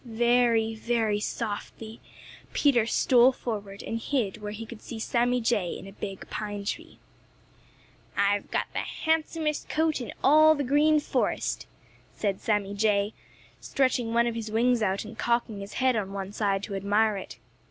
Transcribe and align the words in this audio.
Very, 0.03 0.73
very 0.73 1.19
softly 1.19 1.99
Peter 2.53 2.87
stole 2.87 3.31
forward 3.31 3.83
and 3.83 3.99
hid 4.01 4.41
where 4.41 4.51
he 4.51 4.65
could 4.65 4.81
see 4.81 4.97
Sammy 4.97 5.39
Jay 5.41 5.73
in 5.77 5.85
a 5.85 5.91
big 5.91 6.27
pine 6.31 6.65
tree. 6.65 6.97
"I've 8.17 8.49
got 8.49 8.65
the 8.73 8.79
handsomest 8.79 9.69
coat 9.69 10.01
in 10.01 10.11
all 10.23 10.55
the 10.55 10.63
Green 10.63 10.99
Forest!" 10.99 11.67
said 12.15 12.41
Sammy 12.41 12.73
Jay, 12.73 13.13
stretching 13.59 14.11
one 14.11 14.25
of 14.25 14.33
his 14.33 14.49
wings 14.49 14.81
out 14.81 15.05
and 15.05 15.15
cocking 15.15 15.59
his 15.59 15.73
head 15.73 15.95
on 15.95 16.13
one 16.13 16.31
side 16.33 16.63
to 16.63 16.73
admire 16.73 17.15
it. 17.17 17.37